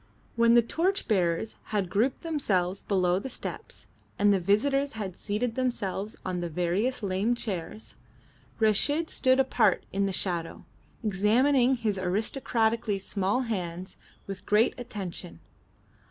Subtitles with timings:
[0.35, 3.85] When the torch bearers had grouped themselves below the steps,
[4.17, 7.93] and the visitors had seated themselves on various lame chairs,
[8.59, 10.65] Reshid stood apart in the shadow,
[11.03, 13.95] examining his aristocratically small hands
[14.25, 15.39] with great attention.